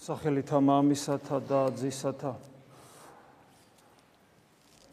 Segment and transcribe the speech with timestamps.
[0.00, 2.32] სახელითა მამისათა და ძისათა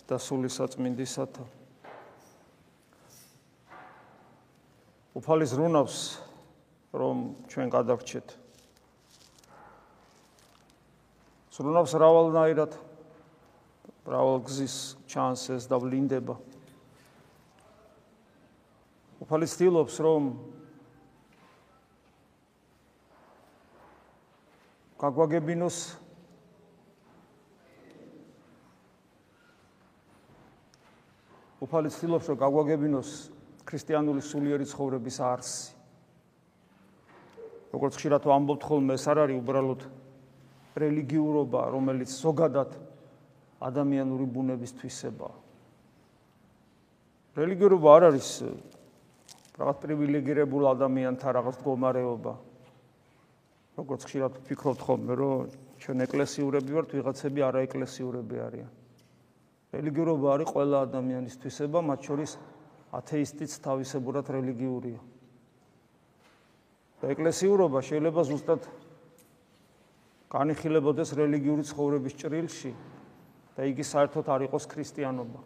[0.09, 1.45] და სული საწმინდისათა
[5.19, 5.97] უფალის რუნავს
[6.99, 8.35] რომ ჩვენ გადავრჩეთ
[11.59, 12.75] სრუნავს რავალნაირად
[14.07, 14.75] რავალგზის
[15.11, 16.35] ჩანსეს და ვლინდება.
[19.19, 20.29] უფალის თილობს რომ
[24.99, 25.77] გაგვაგებინოს.
[31.59, 33.09] უფალი ცდილობს რომ გაგვაგებინოს
[33.67, 35.79] ქრისტიანული სულიერი ცხოვრების არსი.
[37.69, 39.81] როგორც ხშირად ვამბობთ ხოლმე ეს არ არის უბრალოდ
[40.81, 42.71] რელიგიურობა რომელიც ზოგადად
[43.61, 45.29] ადამიანური ბუნების თვისება
[47.37, 48.29] რელიგიურობა არ არის
[49.59, 52.33] რაღაც პრივილეგირებულ ადამიანთა რაღაც მდგომარეობა
[53.79, 55.47] როგორც ხშირად ვფიქრობთ ხოლმე, რომ
[55.79, 58.71] ჩვენ ეკლესიურები ვართ, ვიღაცები არაეკლესიურები არიან.
[59.71, 62.31] რელიგიურობა არის ყველა ადამიანის თვისება, მათ შორის
[62.91, 64.99] ათეისტიც თავისებურად რელიგიურია.
[66.99, 68.61] და ეკლესიურობა შეიძლება ზუსტად
[70.27, 72.71] განიხილებოდეს რელიგიური ცხოვრების ჭრილში
[73.55, 75.39] და იგი საერთოდ არ იყოს ქრისტიანობა.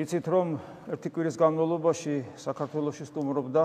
[0.00, 0.56] იცით რომ
[0.96, 3.64] ერთი კვირის განმავლობაში საქართველოსში სტუმრობდა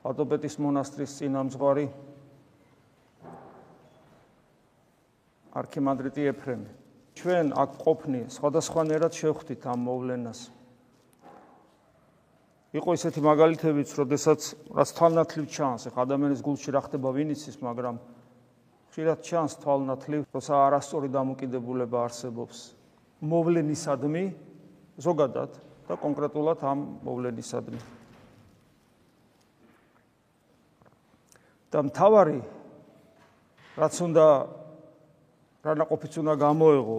[0.00, 1.86] ადობეტის მონასტრის წინამძღვარი
[5.60, 6.70] არქიმანდრიტი ეფრემი.
[7.20, 10.40] ჩვენ აქ ყოფნი სხვადასხვანაირად შევხვდით ამ მოვლენას.
[12.70, 14.40] იყო ისეთი მაგალითებიც, როდესაც
[14.78, 17.98] რაც თვალნათლივ ჩანს, ეხა ადამიანის გულში რა ხდება ვინ იცის, მაგრამ
[18.94, 22.56] ხშირად ჩანს თვალნათლივ, როცა არასწორი დამოკიდებულება არსებობს
[23.20, 24.24] მოვლენისადმი
[25.02, 25.50] ზოგადად
[25.90, 27.99] და კონკრეტულად ამ მოვლენისადმი.
[31.70, 32.40] და მთავარი
[33.78, 34.26] რაც უნდა
[35.64, 36.98] რანაყოფიც უნდა გამოეღო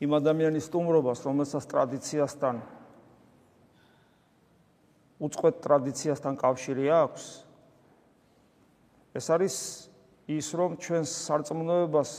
[0.00, 2.56] იმ ადამიანის სტუმრობას, რომელსაც ტრადიციასთან
[5.20, 7.24] უწყვეტ ტრადიციასთან კავშირი აქვს.
[9.12, 9.54] ეს არის
[10.30, 12.10] ის, რომ ჩვენს სარწმუნოებას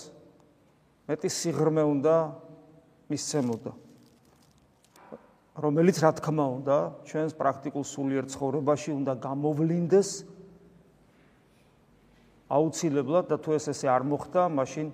[1.09, 2.15] მეტი სიღრმე უნდა
[3.09, 3.71] მისცემოდა.
[5.57, 6.77] რომელიც რა თქმა უნდა,
[7.09, 10.09] ჩვენს პრაქტიკულ სულიერ ცხოვრებაში უნდა გამოვლინდეს
[12.51, 14.87] აუცილებლად და თუ ეს ესე არ მოხდა, მაშინ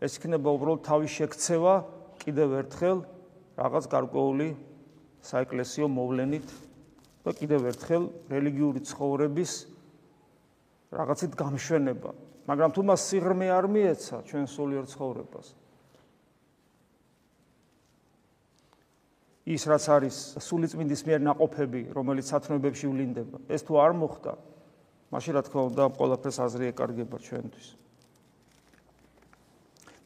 [0.00, 1.74] ეს იქნება უბრალოდ თავის შექცევა
[2.22, 2.98] კიდევ ერთხელ
[3.58, 4.48] რაღაც გარკვეული
[5.20, 6.48] საეკლესიო მოვლენით
[7.26, 9.52] და კიდევ ერთხელ რელიგიური ცხოვრების
[10.94, 12.10] რაღაცით გამშვენება.
[12.48, 15.46] მაგრამ თუ მას სიღრმე არ მიეცა ჩვენ სულიერ ცხოვრებას,
[19.50, 24.32] ის რაც არის სულიწმინდის მიერ ناقოფები, რომელიც სათნოებებში ვლინდება, ეს თუ არ მოხდა,
[25.10, 27.68] მაშინ რა თქმა უნდა ყველაფერს აზრი ეკარგება ჩვენთვის.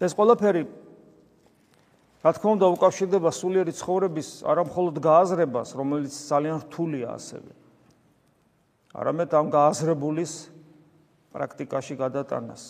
[0.01, 0.63] და ეს ყველაფერი
[2.25, 7.53] რა თქმა უნდა უკავშირდება სულიერი ცხოვრების არამხოლოდ გააზრებას, რომელიც ძალიან რთულია ასევე.
[8.97, 10.33] არამედ ამ გააზრებულის
[11.37, 12.63] პრაქტიკაში გადატანას.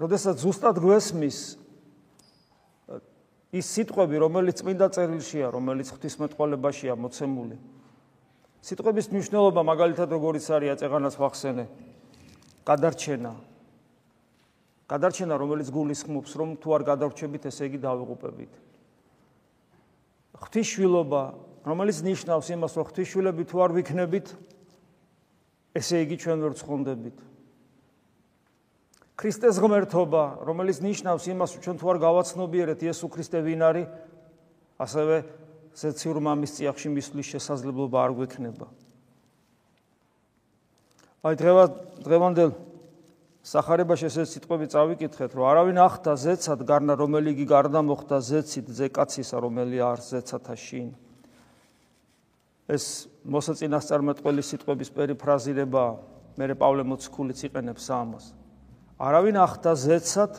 [0.00, 1.38] როდესაც ზუსტად გვესმის
[3.50, 7.58] ის სიტყვები, რომელიც წმინდა წერილშია, რომელიც ღვთისმეტყველებაშია მოცემული,
[8.60, 11.64] სიტყვების მნიშვნელობა მაგალითად როგორიც არის აწეღანას ვახსენე.
[12.68, 13.32] გადარჩენა.
[14.90, 18.52] გადარჩენა რომელიც გულისხმობს რომ თუ არ გადარჩებით ესე იგი დავიღუპებით.
[20.44, 21.22] ღვთისშვილობა
[21.64, 24.26] რომელიც ნიშნავს იმას რომ ღვთისშვილები თუ არ ვიქნებით
[25.76, 27.16] ესე იგი ჩვენ ვერ ცხონდებით.
[29.16, 33.88] ქრისტეს ღმერთობა რომელიც ნიშნავს იმას რომ ჩვენ თუ არ გავაცნობიერეთ იესო ქრისტე ვინ არის?
[34.80, 35.16] ასევე
[35.80, 38.66] ზეციურ მამის წიაღში მისვლის შესაძლებლობა არ გვექნება.
[41.24, 41.64] აი დღევა
[42.04, 42.50] დღევანდელ
[43.44, 49.36] სახარებაში ესე სიტყვები წავიკითხეთ, რომ არავინ ახთა ზეცად გარნა რომელი იგი გარდა მოხდა ზეცით ზეკაცისა
[49.40, 50.88] რომელი არ ზეცათა შინ.
[52.70, 52.84] ეს
[53.24, 55.84] მოსაწინასწარმეტყველი სიტყვების პერიფრაზირება
[56.38, 58.24] მერე პავლე მოციქულიც იყენებს ამას.
[59.00, 60.32] არავინ ახთა ზეცად,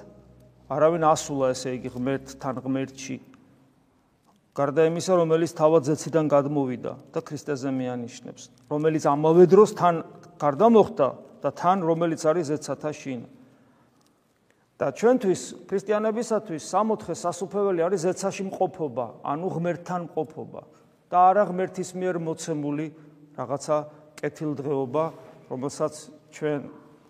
[0.70, 3.31] არავინ ასულა ესე იგი ღმერთთან ღმერთში
[4.52, 9.96] გარდა იმისა, რომელიც თავად ზეციდან გადმოვიდა და ქრისტეზე მეანიშნებს, რომელიც ამავე დროს თან
[10.42, 11.08] გარდა მოხდა
[11.40, 13.22] და თან რომელიც არის ზეცათა შინ.
[14.82, 20.62] და ჩვენთვის ქრისტიანებისათვის სამოთხე სასופველი არის ზეცაში მყოფობა, ანუ ღმერთთან მყოფობა
[21.06, 22.88] და არა ღმერთის მიერ მოცემული
[23.38, 23.78] რაღაცა
[24.18, 25.04] კეთილდღეობა,
[25.54, 25.94] რომელსაც
[26.34, 26.60] ჩვენ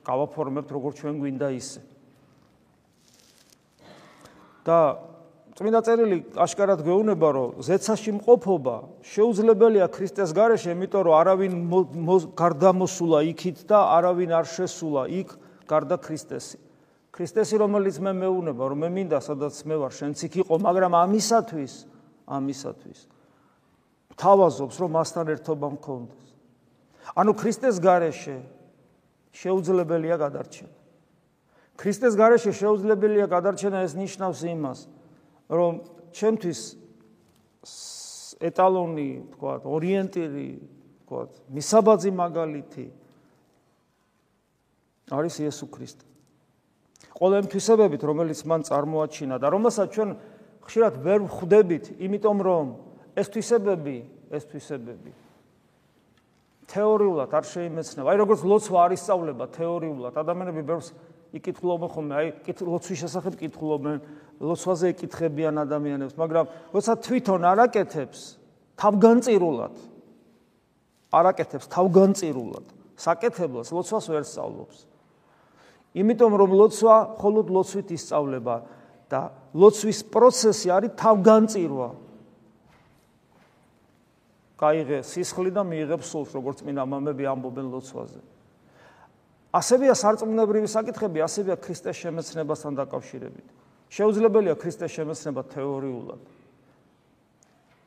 [0.03, 1.81] გავაფორმებთ როგორც ჩვენ გვინდა ისე.
[4.67, 4.77] და
[5.61, 8.75] წმინდა წერილი აშკარად გვეუბნება, რომ ზეცაში მყოფობა
[9.05, 11.53] შეუძლებელია ქრისტეს გარეშე, იმიტომ რომ არავინ
[12.33, 15.29] გარდამოსულა იქით და არავინ არ შესულა იქ
[15.69, 16.57] გარდა ქრისტესი.
[17.13, 21.73] ქრისტესი რომელიც მე მეუნება, რომ მე მინდა სადაც მე ვარ, შენც იქ იყო, მაგრამ ამისათვის,
[22.25, 22.99] ამისათვის
[24.17, 26.25] თავაზობს, რომ მასთან ერთობა მქონდეს.
[27.21, 28.37] ანუ ქრისტეს გარეშე
[29.29, 30.73] შეუძლებელია გადარჩენა.
[31.77, 35.00] ქრისტეს გარეშე შეუძლებელია გადარჩენა ეს ნიშნავს იმას, რომ
[36.11, 36.59] ჩემთვის
[38.41, 40.49] ეტალონი, თქვა, ორიენტირი,
[41.05, 41.19] თქვა,
[41.53, 42.85] მისაბაძი მაგალითი
[45.11, 46.05] არის იესო ქრისტე.
[47.11, 50.09] ყველა თვისებებით, რომელიც მან წარმოაჩინა და რომელსაც ჩვენ
[50.65, 52.65] ხშირად ვერ ვხვდებით, იმიტომ რომ
[53.19, 53.97] ეს თვისებები,
[54.31, 55.11] ეს თვისებები
[56.71, 58.07] თეორიულად არ შეიმეცნება.
[58.07, 60.89] აი როგორც ლოცვა არის სწავლება თეორიულად, ადამიანები ბევრს
[61.31, 62.27] იკითხულობენ ხოლმე, აი
[62.67, 63.97] ლოცვის შესახებ კითხულობენ,
[64.41, 66.45] ლოცვაზე ეკითხებიან ადამიანებს, მაგრამ
[66.75, 68.21] როცა თვითონ არაკეთებს
[68.81, 69.75] თავგანწირულად
[71.11, 74.77] არაკეთებს თავგანწირულად საკეთებლს ლოცვას ვერ სწავლობს.
[75.91, 78.55] იმიტომ რომ ლოცვა მხოლოდ ლოცვით ისწავლება
[79.11, 81.89] და ლოცვის პროცესი არის თავგანწირვა.
[84.61, 88.21] გაიღე სისხლი და მიიღებ სულს, როგორც წმინდა მამები ამბობენ ლოცვაზე.
[89.51, 93.47] ასევეა სარწმუნოებრივი საკითხები, ასევეა ქრისტეს შემეცნებასთან დაკავშირებით.
[93.91, 96.21] შეუძლებელია ქრისტეს შემეცნება თეორიულად.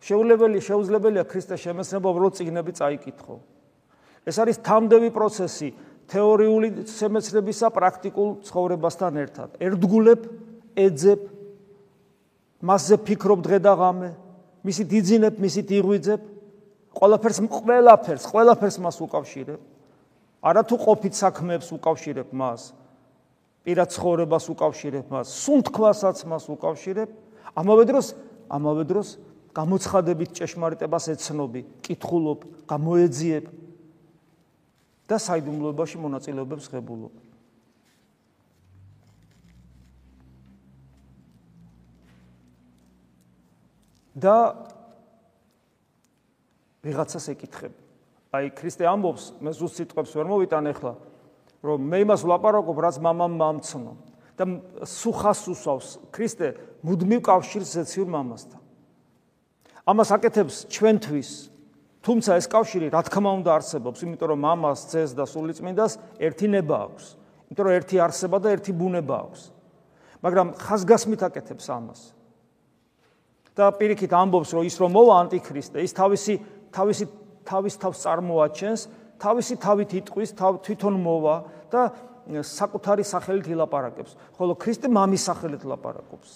[0.05, 3.37] შეუძლებელი შეუძლებელია ქრისტეს შემეცნება უბრალოდ წიგნები წაიკითხო.
[4.29, 5.69] ეს არის თამდევი პროცესი
[6.13, 9.49] თეორიული შემეცნებისა პრაქტიკულ ცხოვრებასთან ერთად.
[9.57, 10.21] ერთგულებ,
[10.77, 11.21] ეძებ,
[12.61, 14.11] მასზე ფიქრობ დღე და ღამე,
[14.65, 16.21] მისი დიძინებ, მისი დიღვიძებ,
[16.93, 19.61] ყველაფერს ყველაფერს, ყველაფერს მას უკავშირებ.
[20.45, 22.77] არა თუ ყოფით საქმეებს უკავშირებ მას.
[23.65, 27.09] პირად ცხოვრებას უკავშირებ მას, სუნთქვასაც მას უკავშირებ.
[27.57, 28.07] ამავე დროს,
[28.53, 29.09] ამავე დროს
[29.57, 33.45] გამოცხადებით ჭეშმარიტებას ეცნობი, კითხულობ, გამოეძიებ
[35.09, 37.15] და საიდუმლოებაში მონაწილეობებს ღებულობ.
[44.15, 44.55] და
[46.87, 47.84] ვიღაცას ეკითხები.
[48.35, 50.93] აი ქრისტე ამბობს, მე ზუსტ სიტყვებს ვერ მოვიტან ახლა,
[51.63, 53.93] რომ მე იმას ვლაპარაკობ, რაც მამამ მომცნო
[54.35, 54.45] და
[54.91, 56.49] სუხას უსავს ქრისტე
[56.83, 58.61] მუდმივ კავშირს ზეციურ მამასთან.
[59.87, 61.31] ამას აკეთებს ჩვენთვის,
[62.03, 66.77] თუმცა ეს კავშირი რა თქმა უნდა არსებობს, იმიტომ რომ მამას, ძეს და სულიწმინდას ერთი ნება
[66.91, 67.05] აქვს,
[67.55, 69.43] იმიტომ რომ ერთი არსება და ერთი ბუნება აქვს.
[70.25, 72.01] მაგრამ ხაზგასმით აკეთებს ამას.
[73.55, 76.35] და პირიქით ამბობს, რომ ის რომ მოვა ანტიქრისტე, ის თავისი
[76.75, 77.05] თავისი
[77.45, 78.81] თავის თავს წარმოაჩენს,
[79.21, 81.37] თავისი თავით იტყვის, თვითონ მოვა
[81.71, 81.83] და
[82.25, 84.17] საკუთარი სახელით ილაპარაკებს.
[84.37, 86.31] ხოლო ქრისტე მამის სახელით ლაპარაკობს.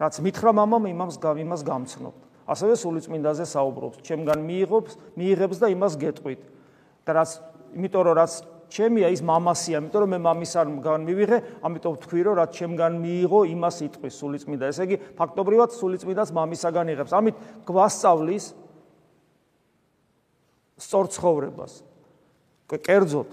[0.00, 2.14] რაც მითხრა მამამ იმას იმას გამცნობ.
[2.44, 6.42] ასევე სულიწმინდაზე საუბრობს, ჩემგან მიიღობს, მიიღებს და იმას გეტყვით.
[7.04, 7.30] და რაც
[7.76, 8.32] იმიტომ რომ რაც
[8.74, 13.76] ჩემია ის მამასია, იმიტომ რომ მე მამისგან მივიღე, ამიტომ ვთქვი რომ რაც ჩემგან მიიღო, იმას
[13.86, 14.64] იტყვის სულიწმინდა.
[14.72, 17.12] ესე იგი, ფაქტობრივად სულიწმინდას მამისგან იღებს.
[17.12, 17.34] ამით
[17.68, 18.44] გვასწავლის
[20.78, 21.72] სწორ ცხოვრებას.
[22.74, 23.30] კერძოდ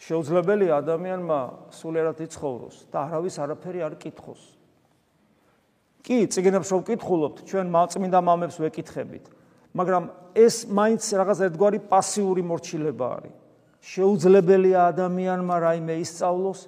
[0.00, 1.40] შეუძლებელია ადამიანმა
[1.76, 4.40] სულიერად იცხოვროს და არავის არაფერი არ კითხოს.
[6.00, 9.24] კი, ციგნებს რო ვკითხულობთ, ჩვენ მაწმინდა მამებს ვეკითხებით,
[9.76, 10.04] მაგრამ
[10.34, 13.34] ეს მაინც რაღაც ერთგვარი პასიური მორჩილება არის.
[13.80, 16.60] შეუძლებელია ადამიანმა რაიმე ისწავლოს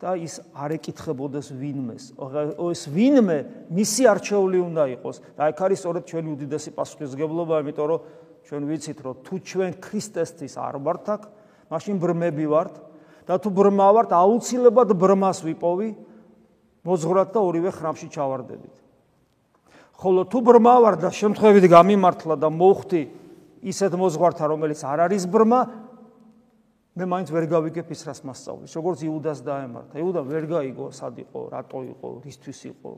[0.00, 2.04] და ის არ ეკითხებოდეს ვინმეს.
[2.16, 3.38] ეს ვინმე
[3.72, 5.16] მისი არჩეული უნდა იყოს.
[5.36, 8.00] და აქ არის სწორედ ჩვენი უდიდესი პასუხისგებლობა, იმიტომ რომ
[8.44, 11.22] ჩვენ ვიცით რომ თუ ჩვენ ქრისტესთვის არ ვართ აქ,
[11.72, 12.74] მაშინ ბრმები ვართ
[13.24, 15.88] და თუ ბრმა ვართ, აუცილებლად ბრმას ვიპოვი
[16.84, 18.76] მოძღვრად და ორივე ხრამში ჩავარდებით.
[19.96, 23.02] ხოლო თუ ბრმა ვარ და შემთხვევით გამიმართლა და მოხდი
[23.64, 25.60] ისეთ მოძღვართან, რომელიც არ არის ბრმა,
[26.94, 28.70] მე მაინც ვერ გავიგებ ის რას მასწავლის.
[28.76, 29.94] როგორც იუდას დაემართა.
[29.98, 32.92] იუდა ვერ გაიგო სად იყო, რატო იყო, რისთვის იყო.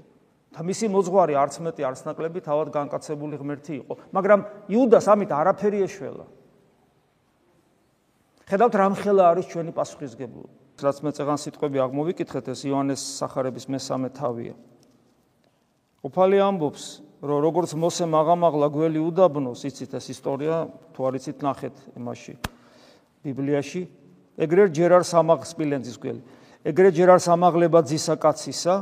[0.56, 4.40] და მისი მოძღვარი არც მეტი არც ნაკლები თავად განკაცებული ღმერთი იყო, მაგრამ
[4.72, 6.24] იუდას ამით არაფერი ეშველა.
[8.48, 10.50] ხედავთ რამ ხელა არის ჩვენი პასუხისგებლობა.
[10.80, 14.54] რაც მე წეგან სიტყვები აღმოვიკითხეთ ეს იოანეს სახარების მესამე თავია.
[16.00, 16.84] უფალი ამბობს,
[17.20, 22.32] რომ როგორც მოსე მაღამაღლა გველი უდაბნოს, იცით ეს ისტორია, თუ არ იცით ნახეთ იმაში
[23.24, 23.82] ბიბლიაში,
[24.40, 26.22] ეგრე ჯერ არ სამაღს სპილენძის გველი.
[26.64, 28.74] ეგრე ჯერ არ სამაღლება ძისა კაცისა,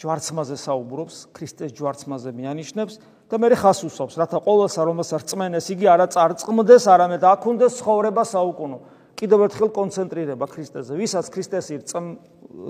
[0.00, 2.94] ჯვარცმაზე საუბრობს, ქრისტეს ჯვარცმაზე მიანიშნებს
[3.28, 8.78] და მე ხას უსვავს, რათა ყოველსა რომელსაც რწმენეს, იგი არა წარწმდეს, არამედ აქუნდეს ცხოვრება საუკუნო.
[9.20, 10.96] კიდევ ერთხელ კონცენტრირება ქრისტეზე.
[10.96, 11.74] ვისაც ქრისტესი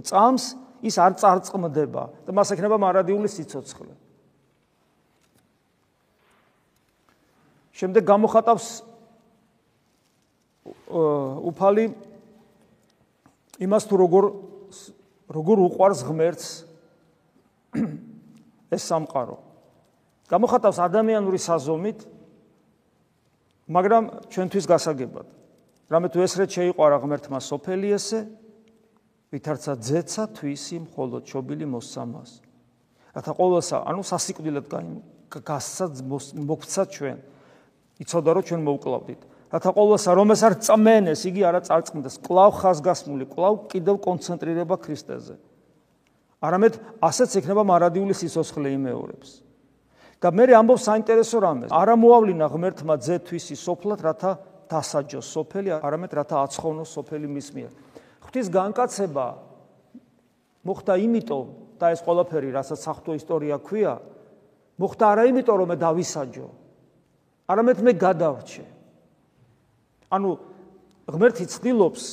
[0.03, 0.45] წამს,
[0.83, 3.95] ის არ წარწმდება და მას ექნება მარადიული სიცოცხლე.
[7.81, 8.67] შემდეგ გამოხატავს
[11.49, 11.85] უფალი
[13.65, 14.25] იმას თუ როგორ
[15.31, 16.49] როგორ უყვარს ღმერთს
[18.75, 19.37] ეს სამყარო.
[20.31, 21.99] გამოხატავს ადამიანური საზომით
[23.71, 25.27] მაგრამ ჩვენთვის გასაგებად.
[25.91, 28.27] რამე თუ ეს რეც შეიყვარა ღმერთმა სოფელი ესე
[29.31, 32.31] ვითარცა ძეცა თვისი მხოლოდ ჩობილი მოსამას.
[33.15, 34.67] რათა ყოველსა, ანუ სასიკვდილად
[35.31, 35.85] გასცა
[36.35, 37.19] მოგცა ჩვენ.
[38.03, 39.21] იცოდა რომ ჩვენ მოვკლავდით.
[39.50, 45.35] რათა ყოველსა რომ ეს არ წმენეს, იგი არა წარწმდეს, კლავ ხაზგასმული, კლავ კიდევ კონცენტრირება ქრისტეზე.
[46.40, 49.30] არამედ ასეც ექნება მარადიული სიცოცხლე იმეორებს.
[50.20, 51.70] და მე ამბობ საინტერესო რამეს.
[51.73, 54.30] არა მოავლინა ღმერთმა ძეთვისი სოფლად, რათა
[54.68, 57.70] დასაჯოს სოფელი, არამედ რათა აცხოვნოს სოფელი მის მიერ.
[58.20, 59.26] ღვთის განკაცება
[60.61, 61.47] მოხდა იმიტომ
[61.80, 63.94] და ეს ყველაფერი, რასაც საფრთხო ისტორია ქვია,
[64.76, 66.49] მოხდა არა იმიტომ, რომ მე დავისაჯო,
[67.49, 68.64] არამედ მე გადავრჩე.
[70.11, 70.30] ანუ
[71.09, 72.04] ღმერთი ცდილობს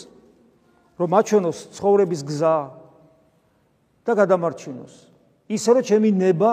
[0.98, 2.56] რომ აჩვენოს ცხოვრების გზა
[4.08, 4.94] და გადამარჩინოს.
[5.52, 6.52] ისე რომ ჩემი ნება,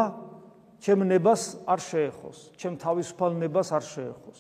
[0.82, 4.38] ჩემ ნებას არ შეეხოს, ჩემ თავისუფალ ნებას არ შეეხოს.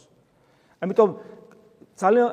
[0.82, 1.10] ამიტომ
[1.94, 2.28] ძალიან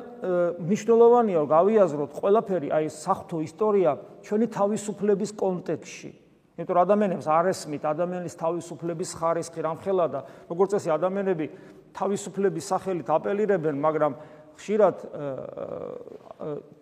[0.57, 3.91] მნიშვნელოვანია რომ გავიაზროთ ყველაფერი აი საფრთხო ისტორია
[4.25, 6.11] ჩვენი თავისუფლების კონტექსში.
[6.57, 10.19] იმიტომ რომ ადამიანებს არ ესმით ადამიანის თავისუფლების ხარისხი რამხელა და
[10.49, 11.45] როგორც წესი ადამიანები
[11.93, 14.13] თავისუფლების სახელით აპელირებენ, მაგრამ
[14.57, 14.97] ხშირად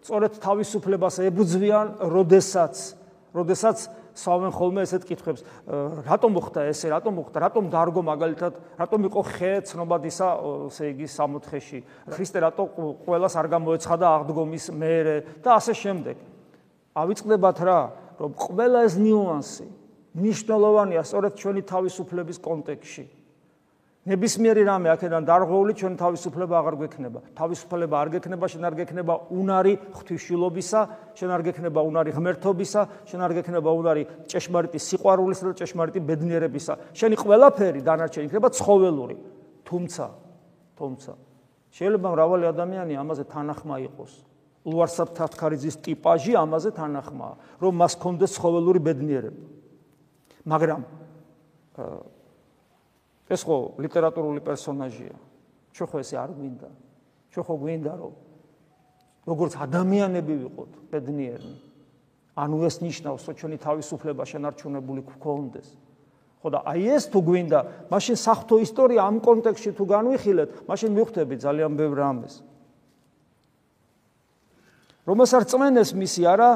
[0.03, 2.75] სწორედ თავისუფლებას ებუძვიან, როდესაც
[3.35, 3.77] როდესაც
[4.19, 5.43] სავენ ხოლმე ესეთ კითხვებს,
[6.07, 10.29] რატომ მოხდა ესე, რატომ მოხდა, რატომ დარგო მაგალითად, რატომ იყო ხე ცნობადისა,
[10.69, 12.63] ესე იგი 60-ში, ქრისტე რატო
[13.05, 16.17] ყოველას არ გამოეცხადა აღდგომის მეერე და ასე შემდეგ.
[16.99, 17.79] ავიწყდებათ რა,
[18.19, 19.67] რომ ყველა ეს ნიუანსი
[20.19, 23.18] მნიშვნელოვანია სწორედ ჩვენი თავისუფლების კონტექსში.
[24.09, 27.19] ნებისმიერი რამე აქედან დარღვეული ჩვენ თავისუფლება აღარ გვექნება.
[27.37, 30.79] თავისუფლება არ გექნება, შენ არ გექნება უნარი ღვთისმშილობისა,
[31.13, 36.73] შენ არ გექნება უნარი ღმერთობისა, შენ არ გექნება უნარი ჭეშმარიტი სიყვარულისა და ჭეშმარიტი ბედნიერებისა.
[36.97, 39.15] შენი ყველაფერი დანარჩენი იქნება ცხოველური.
[39.69, 40.05] თუმცა,
[40.73, 41.11] თუმცა
[41.69, 44.13] შეიძლება მრავალი ადამიანი ამაზე თანახმა იყოს.
[44.65, 49.41] ლუარსაბ თათქარიძის ტიპაჟი ამაზე თანახმაა, რომ მას კონდეს ცხოველური ბედნიერება.
[50.49, 50.81] მაგრამ
[53.29, 55.15] ეს ხო ლიტერატურული პერსონაჟია.
[55.73, 56.69] ჩვენ ხო ესე არ გვინდა.
[57.29, 58.13] ჩვენ ხო გვინდა რომ
[59.29, 61.57] როგორც ადამიანები ვიყოთ ბედნიერნი.
[62.39, 65.69] ანუ ეს ნიშნავს, რომ ჩვენი თავისუფლება შენარჩუნებული გქონდეს.
[66.39, 67.59] ხო და აი ეს თუ გვინდა,
[67.91, 72.33] მაშინ საფრთხო ისტორია ამ კონტექსში თუ განვიხილეთ, მაშინ მივხვდები ძალიან ბევრ რამეს.
[75.03, 76.49] რომელს არ წმენეს მისი არა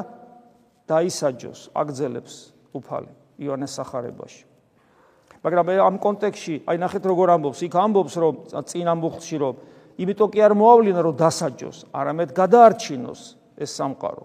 [0.88, 2.34] დაისაჯოს, აგძელებს
[2.72, 3.12] უფალი
[3.44, 4.53] იონეს სახარებაში.
[5.44, 8.34] მაგრამ ამ კონტექსში, აი ნახეთ როგორ ამბობს, იქ ამბობს რომ
[8.64, 9.54] წინ ამბობს რომ
[10.00, 13.20] იმიტომ კი არ მოავლინა რომ დასაჯოს, არამედ გადაარჩინოს
[13.60, 14.24] ეს სამყარო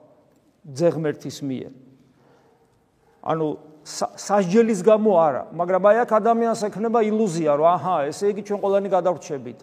[0.64, 1.72] ძეგმერთის მიერ.
[3.20, 3.48] ანუ
[3.84, 8.90] სასჯელის გამო არა, მაგრამ აი აქ ადამიანს ექნება ილუზია რომ აჰა, ესე იგი ჩვენ ყველანი
[8.90, 9.60] გადავრჩებით.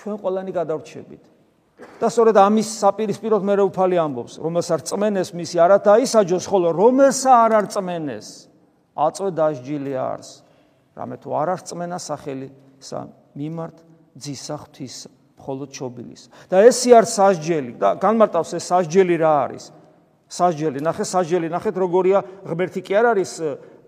[0.00, 1.22] ჩვენ ყველანი გადავრჩებით.
[2.00, 7.52] და სწორედ ამის საპირისპიროდ მე უფალი ამბობს, რომელსაც წმენეს მისი არა დაისაჯოს, ხოლო რომელსა არ
[7.60, 8.49] არწმენეს,
[9.00, 10.30] აწვე დასჯილი არს.
[10.96, 12.48] რამე თუ არ არწმენა სახელი
[12.80, 13.00] სა
[13.38, 13.76] მიმართ
[14.20, 14.96] ძისა ღვთის
[15.40, 16.22] მხოლოდ ჩობილის.
[16.50, 19.64] და ესი არ სასჯელი და განმარტავს ეს სასჯელი რა არის?
[20.30, 23.32] სასჯელი, ნახე სასჯელი, ნახეთ როგორია ღმერთი კი არ არის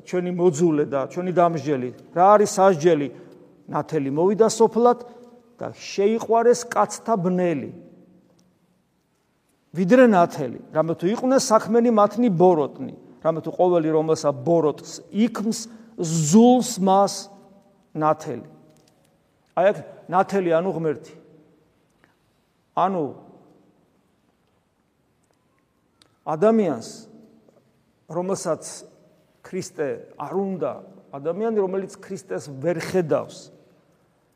[0.02, 1.88] ჩვენი მოძულე და ჩვენი დამსჯელი.
[2.16, 3.09] რა არის სასჯელი?
[3.71, 4.99] ნათელი მოვიდა სოფლად
[5.59, 7.71] და შეიყვარეს კაცთა ბნელი.
[9.73, 12.95] ვიდრე ნათელი, რამე თუ იყვნენ საქმენი მათნი ბოროტნი.
[13.23, 15.59] რამე თუ ყოველი რომელსა ბოროტს იქმს
[16.02, 17.14] ზულს მას
[17.95, 18.49] ნათელი.
[19.57, 19.79] აი აქ
[20.11, 21.14] ნათელი ანუ ღმერთი.
[22.75, 23.05] ანუ
[26.26, 26.88] ადამიანს
[28.09, 28.62] რომელსაც
[29.43, 30.73] ქრისტე არ უნდა
[31.12, 33.52] ადამიანი რომელიც ქრისტეს ვერ ხედავს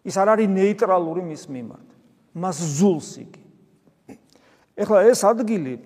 [0.07, 1.89] ის არ არის ნეიტრალური მის მიმართ.
[2.37, 3.43] მას ზულს იგი.
[4.77, 5.81] ეხლა ეს ადგილი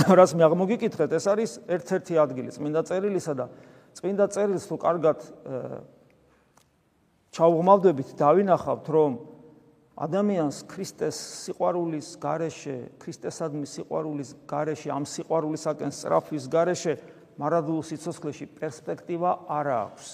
[0.20, 3.46] რაც მე აღმოგიკითხეთ, ეს არის ერთ-ერთი ადგილი წმინდა წერილისა და
[3.98, 5.18] წმინდა წერილს თუ კარგად
[7.30, 9.12] ჩაუღმავდებით, დავინახავთ, რომ
[10.00, 16.94] ადამიანს ქრისტეს სიყვარულის გარეშე, ქრისტესადმი სიყვარულის გარეშე, ამ სიყვარულისაკენ სწრაფვის გარეშე
[17.40, 20.08] მარადულ სიცოცხლეში პერსპექტივა არ აქვს.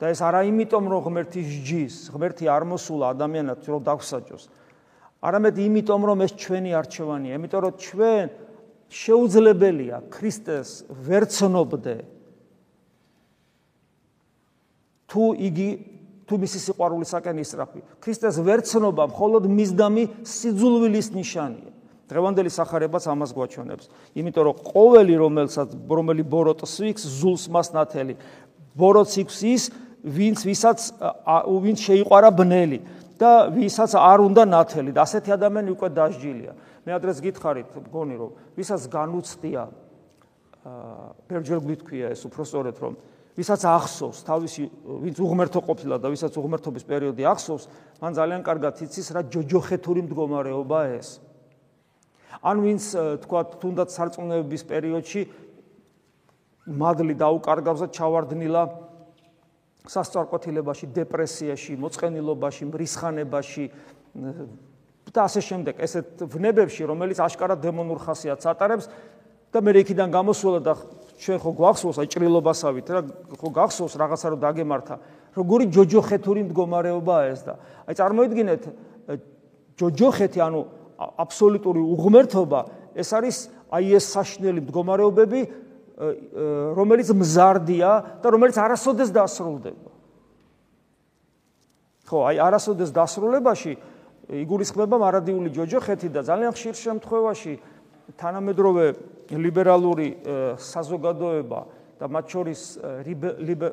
[0.00, 4.44] და ეს არა იმიტომ, რომ ღმერთი ჯის, ღმერთი არ მოსულა ადამიანად, რომ დაგვსაჯოს.
[5.20, 8.26] არამედ იმიტომ, რომ ეს ჩვენი არჩევანია, იმიტომ რომ ჩვენ
[8.90, 11.96] შეუძლებელია ქრისტეს ვერცნობდე
[15.10, 15.70] თუ იგი
[16.30, 17.80] თუ მისი სიყვარულისაკენ ისწრაფი.
[17.98, 21.70] ქრისტეს ვერცნობა მხოლოდ მისდამი სიძულვილის ნიშანია.
[22.06, 23.86] დღევანდელი სახარებაც ამას გვაჩვენებს.
[24.14, 28.14] იმიტომ რომ ყოველი რომელსაც რომელი ბოროტს ვიქს ზულს მას ნათელი.
[28.78, 29.62] ბოროტს იქს ის
[30.06, 30.78] ვინც ვისაც
[31.50, 32.78] ვინც შეიყვარა ბნელი
[33.20, 36.52] და ვისაც არ უნდა ნათელი და ასეთი ადამიანი უკვე დასჯილია.
[36.88, 39.62] მე ადრეს გითხარით, მგონი რომ ვისაც განუცდია
[40.64, 42.94] აა ბერჯერ გვითქვია ეს უფრო სწორედ რომ
[43.36, 44.62] ვისაც ახსოვს თავისი
[45.04, 47.64] ვინც უღმერთო ყოფილა და ვისაც უღმერთობის პერიოდი ახსოვს,
[48.00, 51.20] მან ძალიან კარგად იცის რა ჯოჯოხეთური მდგომარეობაა ეს.
[52.40, 52.82] ან ვინც
[53.24, 55.20] თქვა თუნდაც სარწმუნოების პერიოდში
[56.72, 58.89] მადლი დაუკარგავს და ჩავარდნილა აა
[59.88, 63.64] სასწორკვეთილებაში, დეპრესიაში, მოწყენილობაში, მრისხანებაში
[65.10, 68.86] და ასე შემდეგ, ესეთ ვნებებში, რომელიც აშკარად დემონურ ხასიათს ატარებს
[69.50, 70.72] და მე იქიდან გამოსულა და
[71.20, 73.00] ჩვენ ხო გვახსოვს აი ჭრილობასავით რა
[73.34, 74.94] ხო გახსოვს რაღაცა რომ დაგემართა
[75.34, 77.54] როგორი ჯოჯოხეთური მდგომარეობაა ეს და.
[77.90, 78.62] აი წარმოიდგინეთ
[79.74, 80.60] ჯოჯოხეთი ანუ
[81.00, 82.60] აბსოლუტური უღმერთობა
[82.94, 83.36] ეს არის
[83.74, 85.40] აი ეს საშნელი მდგომარეობები
[86.00, 87.90] რომელიც მზარდია
[88.24, 89.90] და რომელიც არასოდეს დასრულდება.
[92.08, 93.72] ხო აი არასოდეს დასრულებაში
[94.30, 97.54] იგულისხმება მარადიული ჯოჯოხეთი და ძალიან ხშირ შემთხვევაში
[98.18, 98.84] თანამედროვე
[99.30, 100.08] ლიბერალური
[100.58, 101.60] საზოგადოება
[102.00, 102.60] და მათ შორის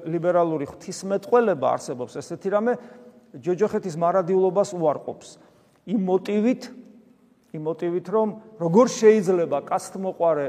[0.05, 2.13] ლიბერალური ღვთისმეტყველება არსებობს.
[2.19, 2.73] ესეთი რამე
[3.41, 5.29] ჯოჯოხეთის მარადილობას უარყოფს.
[5.87, 6.61] იმ მოტივით
[7.57, 8.29] იმ მოტივით რომ
[8.61, 10.47] როგორ შეიძლება კაცთმოყარე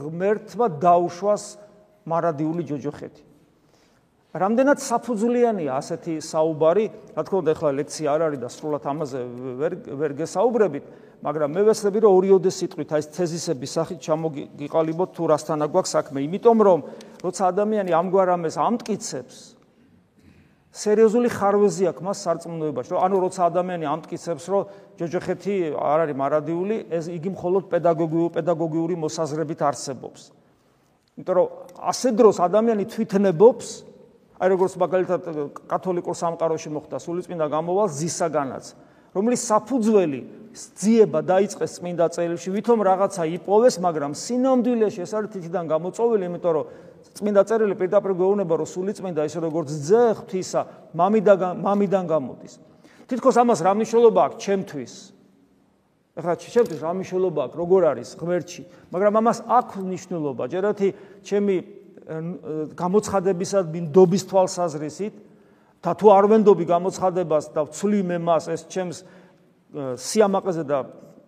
[0.00, 1.44] ღმერთმა დაუშვას
[2.08, 3.28] მარადიული ჯოჯოხეთი
[4.38, 6.84] რამდენად საფუძვლიანია ასეთი საუბარი?
[7.16, 9.20] რა თქმა უნდა ახლა ლექცია არ არის და სრულად ამაზე
[9.56, 10.84] ვერ ვერ გესაუბრებით
[11.24, 16.18] მაგრამ მე ვესწრები რომ ორიოდე სიტყვით აი ეს თეზისების სახით ჩამოგიყალიბოთ თუ რასთან აგვაქვს საქმე.
[16.28, 16.78] იმიტომ რომ
[17.24, 19.57] როცა ადამიანი ამგვარ ამეს ამტკიცებს
[20.68, 24.62] სერიოზული ხარვეზი აქვს მას სარწმუნოებაში რომ ანუ როცა ადამიანი ამტკიცებს რომ
[25.00, 30.20] ჯოჯოხეთი არ არის მარადიული ეს იგი მხოლოდ პედაგოგიური პედაგოგიური მოსაზრებით არსებობს.
[31.16, 31.46] იმიტომ რომ
[31.88, 33.66] ასე დროს ადამიანი თვითნებობს
[34.38, 35.20] აი როგორც მაგალითად
[35.72, 38.64] კათოლიკურ სამყაროში მოხდა სულიწმინდა გამოვალ ზისაგანაც
[39.16, 40.20] რომლის საფუძველი
[40.78, 46.64] ძიება დაიწყეს წმინდა წერილში, ვითომ რაღაცა იპოვეს, მაგრამ სინამდვილეში ეს არის თითიდან გამოწოვილი, იმიტომ რომ
[47.18, 50.60] წმინდა წერილი პირდაპირ გვეუბნება, რომ სული წმინდა ისე როგორც ძე ღვთისა,
[50.98, 52.52] მამიდან მამიდან გამოდის.
[53.08, 54.94] თითქოს ამას რა მნიშვნელობა აქვს ჩემთვის?
[56.18, 60.88] ახლა ჩემთვის რა მნიშვნელობა აქვს, როგორ არის ღმერთში, მაგრამ ამას აქვს მნიშვნელობა, ჯერათი
[61.22, 61.56] ჩემი
[62.74, 65.14] გამოცხადებისად მინდობის თვალსაზრისით
[65.84, 69.04] და თუ არ ვენდობი გამოცხადებას და ვცვლი მე მას ეს ჩემს
[69.74, 70.78] სიამაყეზე და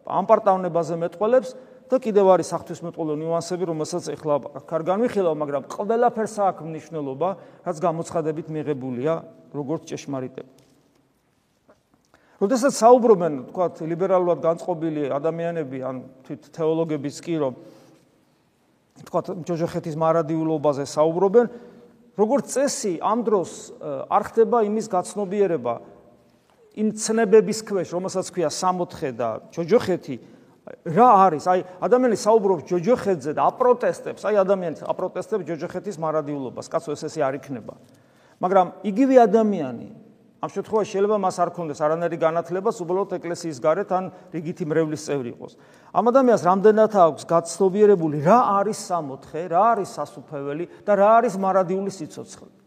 [0.09, 1.51] ამპარტავნებაზე მეტყოლებს
[1.91, 7.29] და კიდევ არის საფრთხისმეტყველო ნიუანსები, რომელსაც ახლა აქ განვიხილავ, მაგრამ ყველაფერს აქვს მნიშვნელობა,
[7.67, 9.13] რაც გამოცხადებით მიღებულია
[9.51, 10.51] როგორც ჭეშმარიტება.
[12.41, 17.55] როდესაც საუბრობენ, თქვა, ლიბერალურად განწყობილი ადამიანები ან თვით თეოლოგებიც კი რომ
[19.05, 21.47] თქვა, ჯოჯოხეთის მარადიულობაზე საუბრობენ,
[22.17, 23.51] როგორც წესი, ამ დროს
[24.09, 25.75] არ ხდება იმის გაცნობიერება,
[26.81, 30.17] იმ ცნებების ქვეშ, რომელსაც ქვია 64 და ჯოჯოხეთი,
[30.87, 31.45] რა არის?
[31.51, 37.41] აი, ადამიანი საუბრობს ჯოჯოხეთზე და აპროტესტებს, აი ადამიანი აპროტესტებს ჯოჯოხეთის მარადიულობას, კაცო ეს ესე არ
[37.41, 37.75] იქნება.
[38.41, 39.89] მაგრამ იგივე ადამიანი
[40.41, 45.29] ამ შემთხვევაში შეიძლება მას არ ქონდეს არანაირი განათლება, უბრალოდ ეკლესიის გარეთ ან რიგითი მრევლის წევრი
[45.37, 45.53] იყოს.
[45.93, 51.93] ამ ადამიანს რამდენად აქვს გაცნობიერებული რა არის 64, რა არის სასუფეველი და რა არის მარადიული
[51.93, 52.60] სიცოცხლე?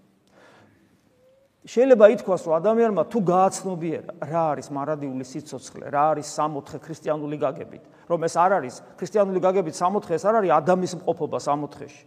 [1.64, 7.84] შეიძლება ითქვას, რომ ადამიანმა თუ გააცნობიერა რა არის მარადიული სიცოცხლე, რა არის 64 ქრისტიანული გაგებით,
[8.12, 12.04] რომ ეს არ არის ქრისტიანული გაგებით 64 ეს არ არის ადამიანის მყოფობა 64-ში.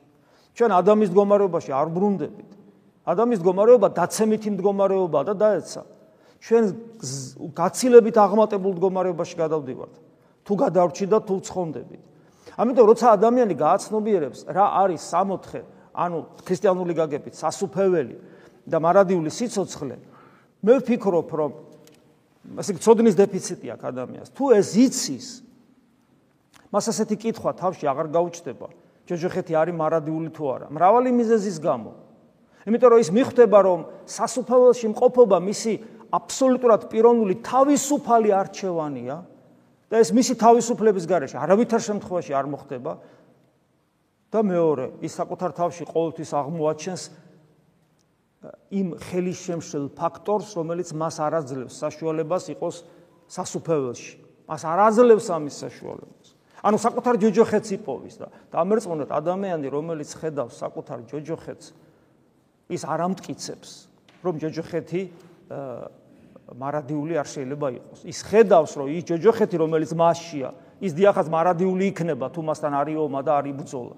[0.60, 2.50] ჩვენ ადამიანის მდგომარეობაში არ ბრუნდებით.
[3.08, 5.82] ადამიანის მდგომარეობა დაცემითი მდგომარეობაა და დაეცა.
[6.44, 6.64] ჩვენ
[7.56, 9.94] გაცილებით აღმატებულ მდგომარეობაში გადავდივართ.
[10.44, 12.02] თუ გადავრჩი და თუ ცხონდებით.
[12.60, 15.64] ამიტომ როცა ადამიანი გააცნობიერებს რა არის 64,
[15.96, 18.35] ანუ ქრისტიანული გაგებით სასუფეველი
[18.66, 19.96] და მარადიული სიცოცხლე
[20.66, 21.52] მე ვფიქრობ რომ
[22.58, 24.28] ასე ცოდნის დეფიციტი აქვს ადამიანს.
[24.34, 25.26] თუ ეს იცის
[26.70, 28.66] მას ასეთი კითხვა თავში აღარ გაუჩნდება.
[29.06, 30.66] ჯოჯოხეთი არის მარადიული თუ არა?
[30.70, 31.92] მრავალი მიზეზის გამო.
[32.66, 35.72] იმიტომ რომ ის მიხვდება რომ სასუფეველში მყოფობა მისი
[36.10, 39.16] აბსოლუტურად პიროვნული თავისუფალი არჩევანია
[39.86, 42.92] და ეს მისი თავისუფლების გარეშე არავითარ შემთხვევაში არ მოხდება.
[44.26, 47.02] და მეორე ის საკუთარ თავში ყოველთვის აღმოაჩენს
[48.70, 52.76] იმ ხელისშემშელ ფაქტორს, რომელიც მას არაძლევს საშუალებას იყოს
[53.28, 54.14] სასუფეველში.
[54.46, 56.36] მას არაძლევს ამის საშუალებას.
[56.66, 61.66] ანუ საკუთარ ჯოჯოხეთს იპოვის და დამერწმუნოთ ადამიანი რომელიც ხედავს საკუთარ ჯოჯოხეთს
[62.74, 63.70] ის არ ამტკიცებს
[64.24, 65.02] რომ ჯოჯოხეთი
[66.56, 70.50] მარადიული არ შეიძლება იყოს ის ხედავს რომ ის ჯოჯოხეთი რომელიც მასშია
[70.82, 73.96] ის დიახაც მარადიული იქნება თუ მასთან არის ომა და არის ბრძოლა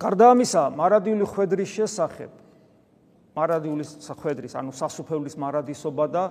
[0.00, 2.30] გარდა ამისა მარადიული ხვედრის შესახებ
[3.34, 6.24] მარადიული ხვედრის ანუ სასופევლის მარადისობა და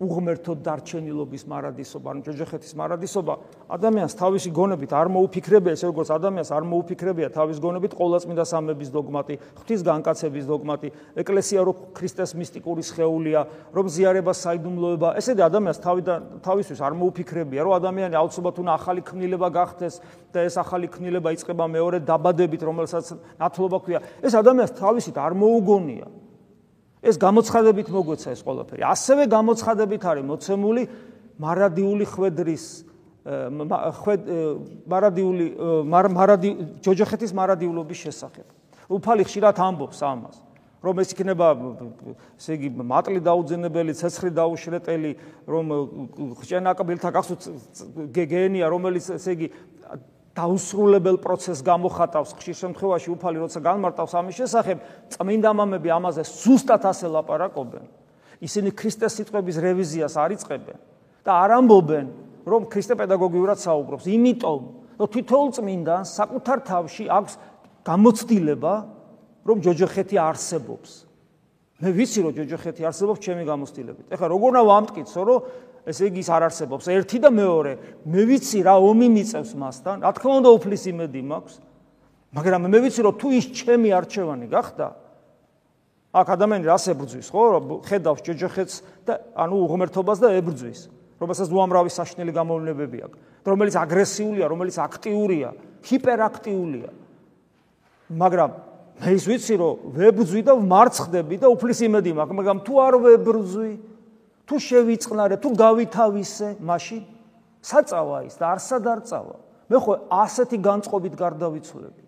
[0.00, 3.34] უღმერთო დარჩენილობის მარადისობა, ანუ ჯოჯოხეთის მარადისობა
[3.76, 9.34] ადამიანს თავისი გონებით არ მოუფიქრებია, ესე როგორც ადამიანს არ მოუფიქრებია თავის გონებით ყოლაწმინდა სამების დოგმატი,
[9.60, 10.88] ღვთის განკაცების დოგმატი,
[11.20, 13.40] ეკლესია რო ქრისტეს მისტიკური შეეულია,
[13.76, 19.48] რომ ზიარება საიდუმლოება, ესედი ადამიანს თავიდან თავისთვის არ მოუფიქრებია, რომ ადამიანი აუცილებლად უნდა ახალი ქმნილება
[19.52, 20.00] გახდეს
[20.32, 23.04] და ეს ახალი ქმნილება იწყება მეორე დაბადებით, რომელსაც
[23.36, 24.00] ნათლობა ქვია.
[24.24, 26.29] ეს ადამიანს თავისით არ მოუგონია.
[27.00, 28.82] ეს გამოცხადებით მოგვეცა ეს ყველაფერი.
[28.84, 30.82] ასევე გამოცხადებით არის მოცემული
[31.40, 32.64] მარადიული ხვედრის
[34.00, 34.20] ხვედ
[34.88, 35.46] მარადიული
[35.88, 36.50] მარადი
[36.84, 38.46] ჯოჯოხეთის მარადიულობის შესახებ.
[38.90, 40.36] უფალი ხშირად ამბობს ამას.
[40.80, 41.46] რომ ეს იქნება
[42.40, 45.12] ესე იგი მატლი დაუძენებელი, ცეცხლი დაუშრეტელი,
[45.44, 45.64] რომ
[46.40, 47.42] ხჭენაკბილთა გახსოვთ
[48.16, 49.46] გენია, რომელიც ესე იგი
[50.36, 54.78] დაუსრულებელ პროცესს გამოხატავს ხშირ შემთხვევაში უფალი როცა განმარტავს ამის შესახებ
[55.10, 57.84] წმინდა მამები ამაზე ზუსტად ასე ლაპარაკობენ.
[58.40, 60.78] ისინი ქრისტეს სიტყვების რევიზიას არიწყებენ
[61.26, 62.06] და არ ამბობენ
[62.46, 64.04] რომ ქრისტე პედაგოგიურად საუბრობს.
[64.06, 64.60] იმიტომ
[65.02, 67.32] რომ თითოეულ წმინდანს საკუთარ თავში აქვს
[67.84, 68.74] გამოცდილება
[69.44, 70.90] რომ ჯოჯოხეთი არსებობს.
[71.80, 74.06] მე ვიცი რომ ჯოჯოხეთი არსებობს ჩემი გამოცდილებით.
[74.14, 75.40] ეხლა როგორ უნდა ვამტკიცო რომ
[75.90, 76.84] ესე იგი ის არ არსებობს.
[76.88, 77.72] ერთი და მეორე
[78.06, 79.96] მე ვიცი რა ომი მიწევს მასთან.
[80.06, 81.54] რა თქმა უნდა უფლის იმედი მაქვს.
[82.30, 84.86] მაგრამ მე ვიცი რომ თუ ის ჩემი არჩევანი გახდა
[86.10, 87.42] აქ ადამიანი რას ებრძვის ხო?
[87.86, 88.76] ხედავს ჯოჯოხეთს
[89.06, 90.80] და ანუ უღმერთობას და ებრძვის.
[91.20, 95.50] რომელსაც უამრავი საშნელი გამოვლენებები აქვს რომელიც აგრესიულია რომელიც აქტიურია
[95.84, 96.90] ჰიპერაქტიულია.
[98.10, 98.50] მაგრამ
[99.00, 102.36] მე ის ვიცი რომ ვებრძვი და ვმარცხდები და უფლის იმედი მაქვს.
[102.40, 103.72] მაგრამ თუ არ ვებრძვი
[104.50, 107.02] თუ შევიწყნარე, თუ გავითავისე, მაშინ
[107.62, 109.36] საწავა ის და არსად არ წავა.
[109.70, 112.02] მე ხო ასეთი განწყობით გარდავიცვლები.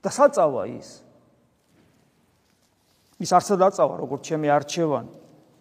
[0.00, 0.88] და საწავა ის.
[3.20, 5.12] ის არსად არ წავა, როგორც ჩემი არჩევანი.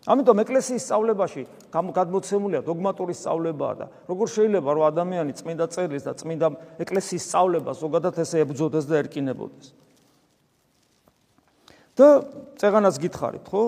[0.06, 6.48] ამიტომ ეკლესიის სწავლებაში გადმოცემულია დოგმატური სწავლება და როგორ შეიძლება რომ ადამიანი წმინდა წერილს და წმინდა
[6.78, 9.68] ეკლესიის სწავლებას ზოგადად ესე ებძოდეს და ერკინებოდეს.
[11.96, 12.08] და
[12.60, 13.64] წეღანას გითხარით, ხო?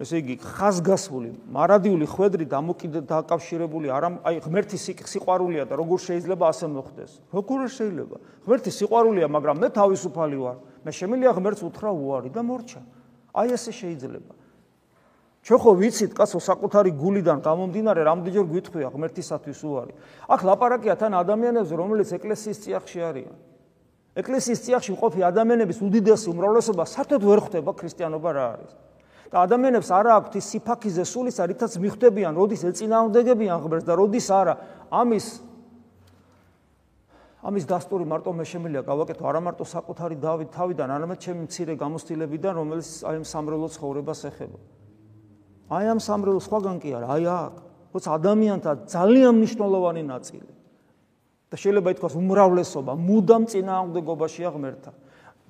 [0.00, 6.66] ესე იგი ხაზგასული მარადიული ხვედრი დამოკიდე დაკავშირებული არა აი ღმერთის სიყვარულია და როგორ შეიძლება ასე
[6.72, 7.12] მოხდეს?
[7.36, 8.16] როგორ შეიძლება?
[8.48, 10.56] ღმერთის სიყვარულია მაგრამ მე თავისუფალი ვარ.
[10.88, 12.80] მე შემიძლია ღმერთს უთხრა უარი და მორჩა.
[13.36, 14.34] აი ესე შეიძლება.
[15.44, 19.92] ჩვენ ხო ვიცით კაცო საკუთარი გულიდან გამომდინარე რამდენჯერ გვითხვია ღმერთისათვის უარი.
[20.32, 23.36] აქ ლაპარაკია თან ადამიანებზე რომელიც ეკლესიის წიაღში არიან.
[24.16, 28.72] ეკლესიის წიაღში მყოფი ადამიანების უდიდესი უმრავლესობა საერთოდ ვერ ხვდება ქრისტიანობა რა არის
[29.30, 34.54] და ადამიანებს არ აქვთ ის სიფაქიზე სულისა, რითაც მიხვდებიან, როდის ეწინააღმდეგებიან ღმერთს და როდის არა.
[34.90, 35.26] ამის
[37.40, 42.52] ამის დასტური მარტო მე შემიძლია გავაკეთო არა მარტო საკუთარი დავით თავიდან, არამედ ჩემი მცირე გამოცდილებიდან,
[42.58, 44.58] რომელიც აი ამ სამრელო ცხოვრებას ეხება.
[45.70, 47.54] აი ამ სამრელო სხვაგან კი არა, აი აქ,
[47.94, 50.50] როცა ადამიანთა ძალიან მნიშვნელოვანი ნაწილი
[51.50, 54.94] და შეიძლება ითქვას უმრავლესობა მუდამ წინააღმდეგობაშია ღმერთთან.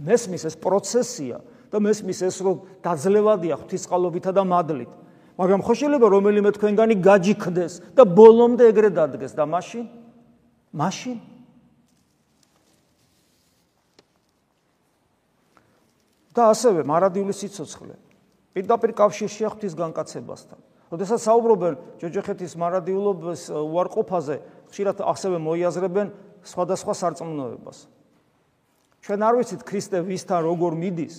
[0.01, 1.37] მესმის ეს პროცესია,
[1.71, 4.93] და მესმის ეს რომ დაძლევადია ღვთისყალობითა და მადლით.
[5.41, 9.87] მაგრამ ხო შეიძლება რომელიმე თქვენგანი გაჯიქდეს და ბოლომდე ეგრე დადგეს და მაშინ
[10.77, 11.17] მაშინ
[16.37, 17.95] და ასევე მარადიული სიცოცხლე
[18.55, 20.59] პირდაპირ კავშირშია ღვთის განკაცებასთან.
[20.91, 24.37] ოდესაც საუბრობენ ჯოჯოხეთის მარადილობის უარყოფაზე,
[24.75, 26.09] ხშირად ასევე მოიაზრებენ
[26.43, 27.79] სხვადასხვა სარწმუნოებას.
[29.07, 31.17] ჩვენ არ ვიცით ქრისტე ვისთან როგორ მიდის,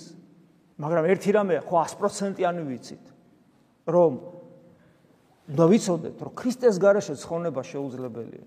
[0.82, 3.04] მაგრამ ერთი რამე ხო 100%-იანი ვიცით
[3.86, 4.12] რომ
[5.46, 8.44] და ვიცოდეთ რომ ქრისტეს გარეშე ცხონება შეუძლებელია.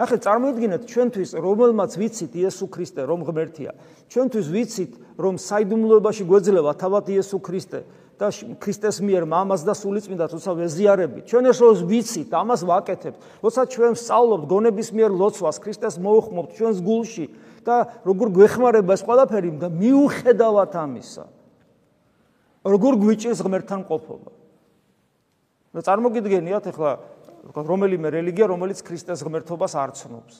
[0.00, 3.70] ახლა წარმოიდგინეთ ჩვენთვის რომელმაც ვიცით იესო ქრისტე რომ ღმერთია.
[4.10, 7.80] ჩვენთვის ვიცით რომ საიდუმლოებაში გვეძლევა თავად იესო ქრისტე
[8.20, 8.28] და
[8.60, 11.24] ქრისტეს მიერ მამას და სულიწმინდა თუცა ვეზიარებით.
[11.24, 13.18] ჩვენ ეშოს ვიცით, ამას ვაკეთებთ.
[13.40, 17.26] როცა ჩვენ სწავლობთ გონების მიერ ლოცვას, ქრისტეს მოუხმობთ ჩვენს გულში
[17.64, 21.24] და როგორ გვეხმარება ეს ყველაფერი და მიუხედავად ამისა,
[22.64, 24.30] როგორ გვიჭირს ღმერთთან ყოფობა.
[25.70, 26.90] და წარმოგიდგენიათ ახლა
[27.56, 30.34] რომელიმე რელიგია, რომელიც ქრისტეს ღმერთობას არ ცნობს.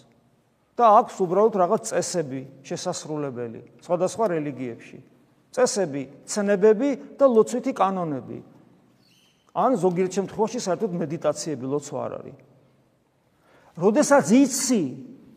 [0.77, 4.99] და აქვს უბრალოდ რაღაც წესები, შესასრულებელი სხვადასხვა რელიგიებში.
[5.53, 8.39] წესები, ცნებები და ლოცვითი კანონები.
[9.55, 12.39] ან ზოგიერთ შემთხვევაში საერთოდ მედიტაციები ლოცვა არ არის.
[13.81, 14.83] როდესაც იცი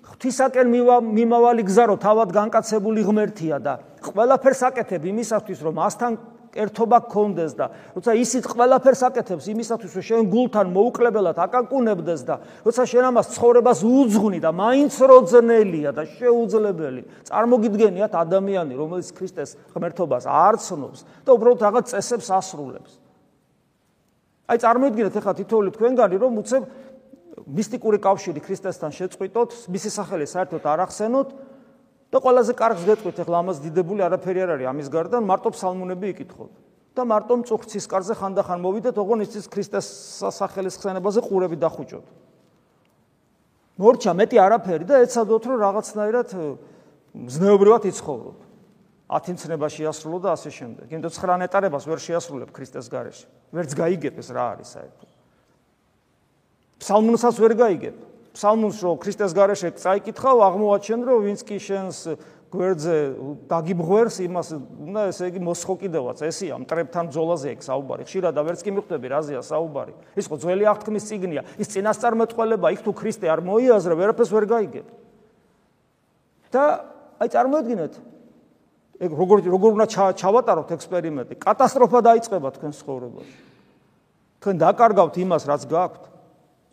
[0.04, 0.68] ღვთისაკენ
[1.16, 6.12] მიმავალი გზა რო თავად განკაცებული ღმერთია და ყველაფერს აკეთებ იმისათვის რომ მასთან
[6.54, 7.66] ერთობა გქონდეს და
[7.98, 12.36] როცა ისიც ყველაფერს აკეთებს იმისათვის რომ შენ გულთან მოუკლებელად აკაკუნებდეს და
[12.66, 20.30] როცა შენ ამას ცხოვრებას უძღვნი და მაინც როძნელია და შეუძლებელი წარმოგიდგენიათ ადამიანი რომელიც ქრისტეს ღმერთობას
[20.30, 22.92] არ ცნობს და უბრალოდ რაღაც წესებს ასრულებს.
[24.44, 26.64] აი წარმოიდგინეთ ახლა თითოეული თქვენგანი რომ უცებ
[27.48, 31.30] მისტიკური კავშირი ქრისტესთან შეწყვიტოთ მისი სახელი საერთოდ არ ახსენოთ
[32.14, 36.52] და ყველაზე კარგს გეტყვით ახლა ამას დიდებული არაფერი არ არის ამის გარდა მარტო ფსალმუნები იკითხოთ.
[36.94, 39.88] და მარტო მწუხცის კარზე ხანდახან მოვიდეთ ოღონ იცის ქრისტეს
[40.30, 42.06] სახელის ხსენებაზე ყურები დახუჭოთ.
[43.82, 46.30] მორჩა მეტი არაფერი და ეცადოთ რომ რაღაცნაირად
[47.34, 48.40] ზნეობრივად იცხოვროთ.
[49.10, 50.86] ათინცნება შეასრულო და ასე შემდეგ.
[50.94, 53.26] იმიტომ 9 ნეტარებას ვერ შეასრულებ ქრისტეს გარეშე.
[53.58, 55.10] ვერც გაიგებ ეს რა არის საერთოდ.
[56.78, 61.98] ფსალმუნსაც ვერ გაიგებ ფსალმუნს რო ქრისტეს გარეშე წაიკითხავ, აღმოაჩენ რომ ვინც კი შენს
[62.54, 62.98] გვერდზე
[63.50, 68.06] დაგიბღვერს იმას, უნდა ესე იგი მოსხო კიდევაც, ესია მტრებთან ბძოლაზე ეგ საუბარი.
[68.06, 69.94] ხშირად და ვერც კი მიხვდები რაზეა საუბარი.
[70.18, 74.88] ის ხო ძველი აღთქმის წიგნია, ის წინასწარმეტყველება, იქ თუ ქრისტე არ მოიაზრე, ვერაფერს ვერ გაიგებ.
[76.54, 76.64] და
[77.18, 77.94] აი წარმოედგინეთ
[79.02, 81.34] ეგ როგორ როგორ უნდა ჩავატაროთ ექსპერიმენტი?
[81.42, 83.36] კატასტროფა დაიწყება თქვენ ცხოვრებაში.
[84.46, 86.13] თქვენ დაკარგავთ იმას, რაც გაქვთ.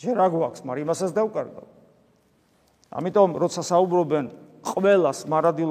[0.01, 1.67] ჯერ რა გვაქვს, მაგრამ იმასაც დავკარგავ.
[2.91, 4.25] ამიტომ როცა საუბრობენ
[4.65, 5.71] ყველას მარადილ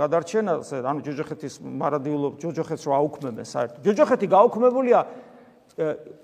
[0.00, 3.80] გადარჩენაზე, ანუ ჯოჯოხეთის მარადილობ ჯოჯოხეთს რო აუქმებენ საერთოდ.
[3.84, 4.98] ჯოჯოხეთი გაუქმებულია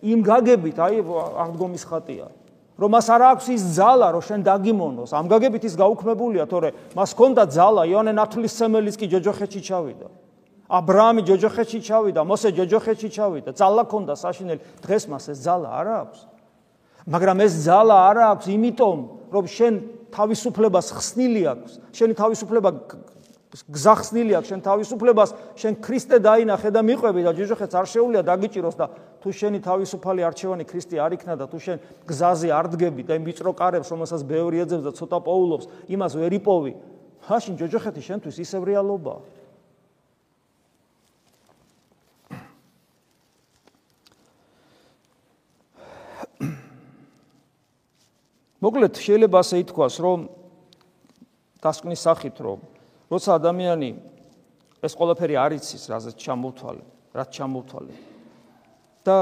[0.00, 2.28] იმ გაგებით, აი აღდგომის ხატია.
[2.76, 5.10] რომ მას არ აქვს ის ძალა, რომ შენ დაგიმონოს.
[5.16, 10.08] ამ გაგებით ის გაუქმებულია, თორე მას ჰქონდა ძალა, იონე ნათლისმცემელის კი ჯოჯოხეთში ჩავიდა.
[10.68, 14.60] ა ブラ ამი ჯოჯოხეთში ჩავიდა, მოსე ჯოჯოხეთში ჩავიდა, ძალა ჰქონდა საშინელი.
[14.82, 16.35] დღეს მას ეს ძალა არ აქვს.
[17.06, 18.98] მაგრამ ეს ძალა არ აქვს იმიტომ
[19.30, 19.74] რომ შენ
[20.10, 21.72] თავისუფლებას ხსნილი აქვს.
[21.94, 22.70] შენი თავისუფლება
[23.70, 24.48] გზახსნილი აქვს.
[24.50, 28.86] შენ თავისუფლებას შენ ქრისტე დაინახე და მიყვები და ჯოჯოხეთს არ შეუულია დაგიჭიროს და
[29.22, 31.76] თუ შენი თავისუფალი არჩევანი ქრისტე არ იქნა და თუ შენ
[32.10, 36.32] გზაზე არ დგები და იმ ვიწრო კარებს რომელსაც ბევრი ეძებს და ცოტა პოულობს იმას ვერ
[36.42, 36.72] იპოვი.
[37.26, 39.20] მაშინ ჯოჯოხეთი შენთვის ისევ რეალობაა
[48.62, 50.18] მოკლედ შეიძლება ასე ითქვას, რომ
[51.60, 52.58] დასკვნის სახით, რომ
[53.10, 53.90] როცა ადამიანი
[54.82, 56.84] ეს ყველაფერი არ იცის, რაზეც ჩამოვთვალე,
[57.16, 57.94] რაც ჩამოვთვალე.
[59.06, 59.18] და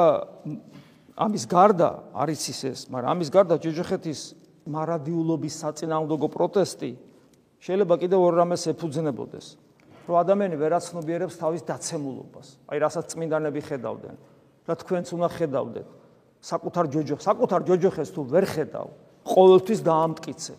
[1.20, 4.20] ამის გარდა არ იცის ეს, მაგრამ ამის გარდა ჯოჯოხეთის
[4.64, 6.90] მარადიულობის საწინააღმდეგო პროტესტი
[7.60, 9.46] შეიძლება კიდევ ორ რამეს ეფუძნებოდეს.
[10.04, 12.46] რომ ადამიანი ვერაცნობიერებს თავის დაცემულობას.
[12.68, 14.16] აი, რასაც წმინდანები ხედავდნენ,
[14.68, 15.88] რა თქვენც უნდა ხედავდეთ.
[16.44, 18.88] საკუთარ ჯოჯოხს, საკუთარ ჯოჯოხეს თუ ვერ ხედავ,
[19.24, 20.54] ყოველთვის დაამტკიცე,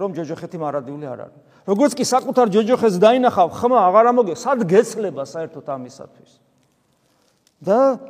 [0.00, 1.40] რომ ჯოჯოხეთი მარადიული არ არის.
[1.66, 6.32] როგორც კი საკუთარ ჯოჯოხეს დაინახავ, ხმა აღარ ამოგე, სად გეცლება საერთოდ ამისათვის.
[7.60, 8.00] და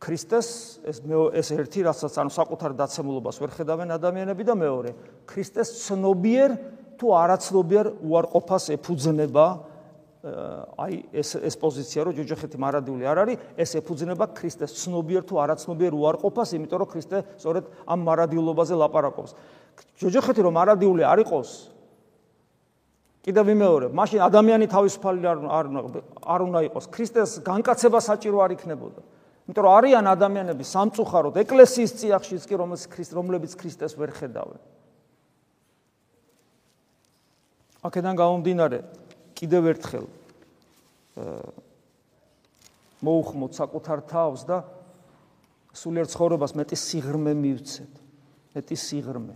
[0.00, 0.48] ქრისტეს
[0.84, 0.98] ეს
[1.36, 4.90] ეს ერთი რასაც ანუ საკუთარ დაცემულობას ვერ ხედავენ ადამიანები და მეორე,
[5.28, 6.50] ქრისტეს ცნობიერ
[6.96, 9.46] თუ არაცნობიერ უარყოფას ეფუძნება
[10.26, 15.92] აი ეს ეს პოზიცია რომ ჯოჯოხეთი მარადიული არ არის, ეს ეფუძნება ქრისტეს ცნობიერ თუ არაცნობიერ
[15.94, 19.32] უარყოფას, იმიტომ რომ ქრისტე სწორედ ამ მარადილობაზე ლაპარაკობს.
[20.02, 21.50] ჯოჯოხეთი რომ მარადიული არ იყოს,
[23.22, 25.66] კიდევ ვიმეორებ, მაშინ ადამიანი თავისუფალი არ არ
[26.26, 26.84] არ უნდა იყოს.
[26.90, 29.00] ქრისტეს განკაცება საჭირო არ იქნებოდა.
[29.46, 34.58] იმიტომ რომ არიან ადამიანები სამწუხაროდ ეკლესიის წიაღშიც კი რომელს ქრისტ რომლებიც ქრისტეს ვერ ხედავენ.
[37.86, 38.78] აქედან გამომდინარე,
[39.36, 40.06] კიდევ ერთხელ
[43.04, 44.62] მოუხმოთ საკუთარ თავს და
[45.76, 47.92] სულიერ ცხოვრებას მეტი სიღრმე მივცეთ.
[48.56, 49.34] მეტი სიღრმე.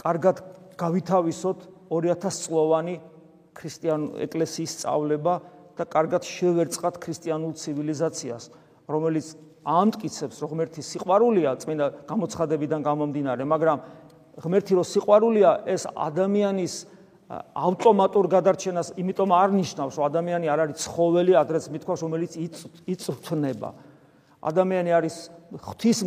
[0.00, 0.36] კარგად
[0.80, 1.58] გავითავისოთ
[1.92, 2.96] 2000 წლოვანი
[3.52, 5.34] ქრისტიან ეკლესიის სწავლება
[5.76, 8.44] და კარგად შევერწყათ ქრისტიანულ ცივილიზაციას,
[8.88, 9.26] რომელიც
[9.62, 13.78] ამტკიცებს, რომ ღმერთი სიყვარულია წმინდა გამოცხადებიდან გამომდინარე, მაგრამ
[14.42, 16.74] ღმერთი რო სიყვარულია, ეს ადამიანის
[17.32, 22.32] ავტომატურ გადარჩენას იმიტომ არ ნიშნავს, რომ ადამიანი არ არის ცხოველი, ადრეც მithქვას, რომელიც
[22.84, 23.70] იწვრთნება.
[24.42, 25.16] ადამიანი არის
[25.54, 25.98] ღვთის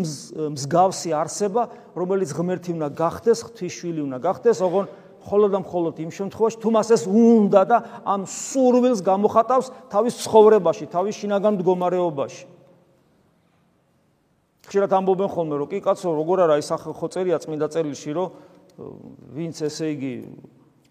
[0.54, 1.64] მსგავსი არსება,
[1.96, 4.86] რომელიც ღმერთი უნდა გახდეს, ღვთის შვილი უნდა გახდეს, ოღონ
[5.26, 10.86] ხოლო და მხოლოდ იმ შემთხვევაში, თუ მას ეს უნდა და ამ სურვილს გამოხატავს თავის ცხოვრებაში,
[10.92, 12.46] თავის შინაგან მდგომარეობაში.
[14.66, 18.28] ხშირად ამბობენ ხოლმე, რომ კი კაცო, როგორ არა ის ხო წერია წმინდა წერილში, რომ
[19.34, 20.14] ვინც ესე იგი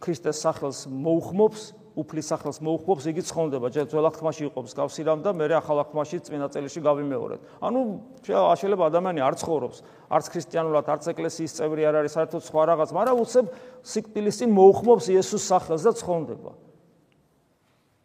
[0.01, 1.63] ქრისტეს სახელს მოუხმობს,
[1.95, 3.67] უფლის სახელს მოუხმობს, იგი ცხონდება.
[3.71, 7.41] ჯერ ძველ აღთქმაში იყო მსგავსი რამ და მე ახალ აღთქმაში წინა წელში გავიმეორეთ.
[7.63, 7.81] ანუ
[8.27, 9.79] შეიძლება ადამიანი არ ცხოვრობს,
[10.11, 13.47] არც ქრისტიანულად, არც ეკლესიის წევრი არ არის, საერთოდ სხვა რაღაც, მაგრამ უცებ
[13.87, 16.53] სიკვდილის წინ მოუხმობს იესოს სახელს და ცხონდება.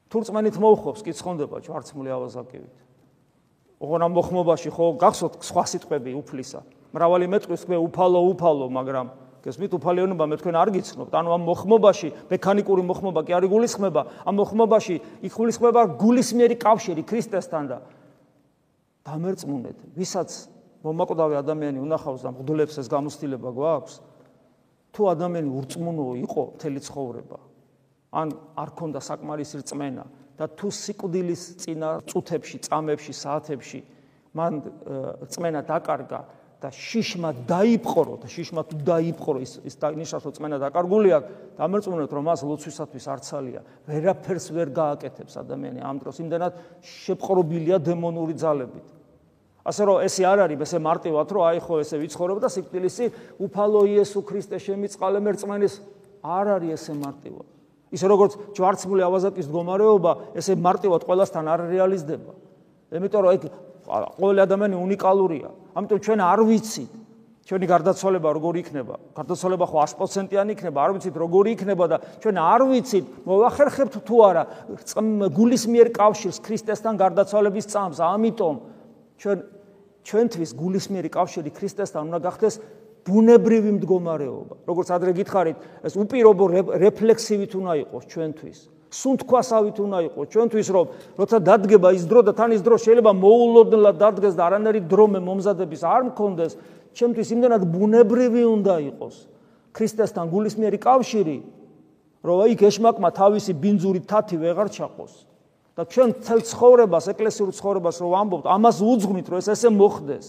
[0.09, 2.77] თუ რწმენით მოუხმობს, კი ცხონდება ჯვარცმული ავაზაკივით.
[3.79, 6.59] ოღონ ამ მოხმობაში ხო გახსოვთ სხვა სიტყვები უფლისა.
[6.93, 9.07] მრავალი მეტყვის თქვენ უფალო, უფალო, მაგრამ
[9.43, 11.13] გესმით უფალიანობა მე თქვენ არ გიცნობთ.
[11.15, 17.63] ანუ ამ მოხმობაში მექანიკური მოხმობა კი არის გულისხმება ამ მოხმობაში იქ გულისხმება გულისმიერი კავშირი ქრისტესთან
[17.71, 17.77] და
[19.07, 20.29] დამერწმუნეთ ვისაც
[20.83, 23.95] მომაკვდავი ადამიანი უნახავს და მღდულებს ეს გამოცდილება გვაქვს
[24.95, 27.39] თუ ადამიანი ურწმუნო იყო მთელი ცხოვრება
[28.19, 30.05] ან არ ქონდა საკმარისი რწმენა
[30.39, 33.81] და თუ სიკვდილის წინა წუთებში, წამებში, საათებში
[34.33, 34.53] მან
[35.27, 36.19] რწმენა დაკარგა
[36.59, 42.23] და შიშმა დაიპყრო და შიშმა თუ დაიპყრო ის ის რომ წმენა დაკარგული აქვს დამერწმუნეთ რომ
[42.27, 46.19] მას ლოცვისათვის არცალია ვერაფერს ვერ გააკეთებს ადამიანი ამ დროს.
[46.19, 48.87] იმდანაც შეპყრობილია დემონური ძალებით.
[49.63, 53.05] ასე რომ ესე არ არის ესე მარტივად რომ აი ხო ესე ვიცხოვრობ და სიკვდილისი
[53.39, 55.73] უფალო იესო ქრისტე შემიწყალე მერწმენის
[56.23, 57.47] არ არის ესე მარტივად.
[57.95, 62.33] ისე როგორც ჯვარცმული ავაზაკის მდგომარეობა ესე მარტივად ყველასთან არ რეალიზდება.
[62.91, 63.41] იმიტომ რომ ეგ
[63.89, 65.49] ყოველი ადამიანი უნიკალურია.
[65.79, 66.91] ამიტომ ჩვენ არ ვიცით
[67.49, 68.95] ჩვენი გარდაცვალება როგორი იქნება.
[69.17, 74.43] გარდაცვალება ხო 100%-იანი იქნება, არ ვიცით როგორი იქნება და ჩვენ არ ვიცით მოახერხებთ თუ არა
[75.33, 77.97] გულის მიერ კავშირს ქრისტესთან გარდაცვალების წამს.
[78.05, 78.55] ამიტომ
[79.17, 79.37] ჩვენ
[80.05, 82.55] ჩვენთვის გულის მიერი კავშირი ქრისტესთან უნდა გახდეს
[83.09, 84.53] ბუნებრივი მდგომარეობა.
[84.69, 86.45] როგორც ადრე გითხარით, ეს უპირობო
[86.77, 88.59] რეფლექსივით უნდა იყოს ჩვენთვის.
[88.89, 90.27] სუნთქვასავით უნდა იყოს.
[90.33, 90.85] ჩვენთვის რომ
[91.21, 95.81] როცა დადგება ის დრო და თან ის დრო შეიძლება მოულოდნელად დადგეს და არანაირი დრომე მომზადების
[95.85, 96.51] არ მქონდეს
[96.97, 99.15] ჩვენთვის იმდანად ბუნებრივი უნდა იყოს.
[99.77, 101.37] ქრისტესთან გულისმიერი კავშირი
[102.25, 105.13] რომ იქ ეშმაკმა თავისი ბინძური თათი ვეღარ ჩაყოს.
[105.77, 110.25] და ჩვენ ცელ ცხოვრებას ეკლესიურ ცხოვრებას რომ ამბობთ ამას უძღვნით რომ ეს ესე მოხდეს.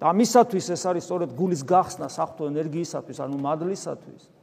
[0.00, 4.39] და ამისათვის ეს არის სწორედ გულის გახსნა საფრთხო ენერგიისათვის ანუ მადლისათვის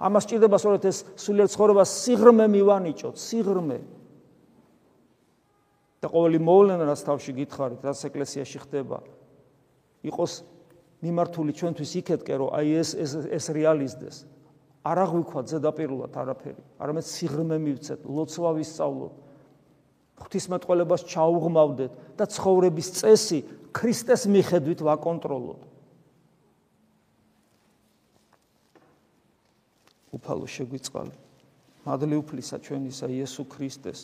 [0.00, 3.78] ამას ჭირდება სწორედ ეს სულიერ ცხოვრებას სიღრმე მივანიჭოთ, სიღრმე.
[6.04, 9.00] და ყოველი მოვლენა რაც თავში გითხარით, რაც ეკლესიაში ხდება,
[10.04, 10.32] იყოს
[11.00, 14.16] მიმართული ჩვენთვის იქეთკე, რომ აი ეს ეს ეს რეალიზდეს.
[14.84, 19.14] არ აღვიქვათ ზედაპირულად არაფერი, არამედ სიღრმე მივცეთ, ლოცვა ვისწავლოთ.
[20.20, 23.38] ღვთისმეტყველებას ჩაუღმავდეთ და ცხოვრების წესი
[23.72, 25.60] ქრისტეს მიხედვით ვაკონტროლოთ.
[30.14, 31.14] უფალო შეგვიწყალე
[31.84, 34.02] მადლი უფლისა ჩვენისა იესო ქრისტეს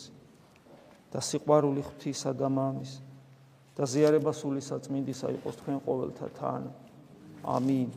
[1.13, 2.93] და სიყვარული ღვთისა და მამის
[3.77, 6.63] და ზიარება სული საწმინდისა იყოს თქვენ ყოველთა თან.
[7.41, 7.89] ამინ